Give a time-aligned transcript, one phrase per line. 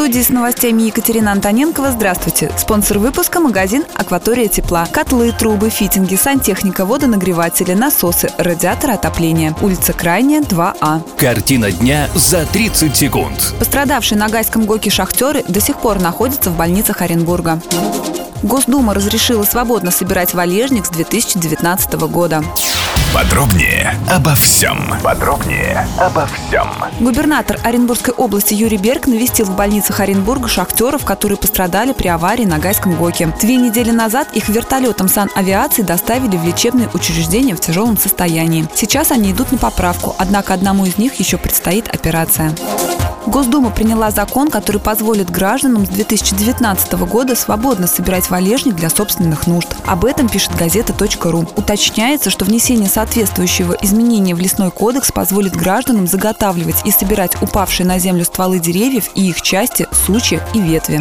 [0.00, 1.90] Студии с новостями Екатерина Антоненкова.
[1.90, 2.50] Здравствуйте.
[2.56, 4.86] Спонсор выпуска– магазин «Акватория тепла».
[4.90, 9.54] Котлы, трубы, фитинги, сантехника, водонагреватели, насосы, радиаторы отопления.
[9.60, 11.02] Улица Крайняя, 2А.
[11.18, 13.54] Картина дня за 30 секунд.
[13.58, 17.60] Пострадавшие на Гайском ГОКе шахтеры до сих пор находятся в больницах Оренбурга.
[18.42, 22.42] Госдума разрешила свободно собирать валежник с 2019 года.
[23.12, 24.94] Подробнее обо всем.
[25.02, 26.68] Подробнее обо всем.
[27.00, 32.58] Губернатор Оренбургской области Юрий Берг навестил в больницах Оренбурга шахтеров, которые пострадали при аварии на
[32.58, 33.34] Гайском ГОКе.
[33.40, 38.68] Две недели назад их вертолетом санавиации доставили в лечебные учреждения в тяжелом состоянии.
[38.74, 42.54] Сейчас они идут на поправку, однако одному из них еще предстоит операция.
[43.30, 49.68] Госдума приняла закон, который позволит гражданам с 2019 года свободно собирать валежник для собственных нужд.
[49.86, 51.46] Об этом пишет газета.ру.
[51.54, 58.00] Уточняется, что внесение соответствующего изменения в лесной кодекс позволит гражданам заготавливать и собирать упавшие на
[58.00, 61.00] землю стволы деревьев и их части, сучья и ветви.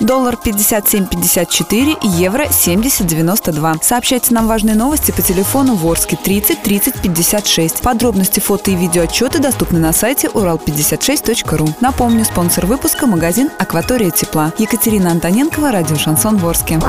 [0.00, 3.82] Доллар 57.54, евро 70.92.
[3.82, 7.80] Сообщайте нам важные новости по телефону Ворске 30 30 56.
[7.80, 11.68] Подробности фото и видеоотчеты доступны на сайте урал56.ру.
[11.80, 14.52] Напомню, спонсор выпуска– магазин «Акватория тепла».
[14.58, 16.80] Екатерина Антоненкова, радио «Шансон Ворске».